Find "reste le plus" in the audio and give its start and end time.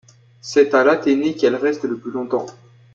1.55-2.09